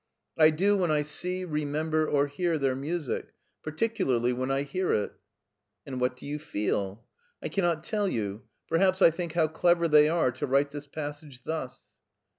"I 0.45 0.49
do 0.49 0.75
when 0.77 0.89
I 0.89 1.03
see, 1.03 1.45
remember, 1.45 2.07
or 2.09 2.25
hear 2.25 2.57
their 2.57 2.73
music, 2.75 3.35
particularly 3.61 4.33
when 4.33 4.49
I 4.49 4.63
hear 4.63 4.87
it/'" 4.87 5.11
And 5.85 6.01
what 6.01 6.15
do 6.15 6.25
you 6.25 6.39
feel?" 6.39 7.05
"I 7.43 7.49
cannot 7.49 7.83
tell 7.83 8.07
you. 8.07 8.41
Perhaps 8.67 9.03
I 9.03 9.11
think 9.11 9.33
how 9.33 9.47
clever 9.47 9.87
they 9.87 10.09
are 10.09 10.31
to 10.31 10.47
write 10.47 10.71
this 10.71 10.87
passage 10.87 11.41
thus." 11.43 11.83